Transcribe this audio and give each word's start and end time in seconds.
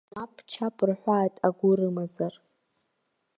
Мап-чап 0.13 0.77
рҳәааит 0.89 1.35
агәы 1.47 1.69
рымазар! 1.77 2.33